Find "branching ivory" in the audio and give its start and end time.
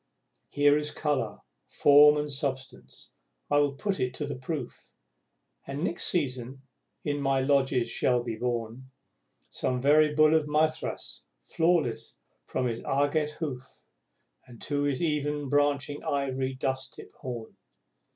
15.49-16.55